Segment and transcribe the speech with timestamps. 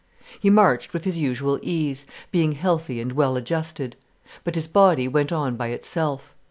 [0.39, 3.95] He marched with his usual ease, being healthy and well adjusted.
[4.43, 6.33] But his body went on by itself.